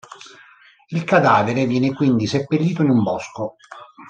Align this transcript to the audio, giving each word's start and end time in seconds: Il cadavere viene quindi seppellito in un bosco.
Il 0.89 1.03
cadavere 1.03 1.67
viene 1.67 1.93
quindi 1.93 2.25
seppellito 2.25 2.81
in 2.81 2.89
un 2.89 3.03
bosco. 3.03 3.57